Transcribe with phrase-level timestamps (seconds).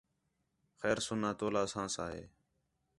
[0.81, 2.23] خیر سُنّا تولا اساں سا ہِے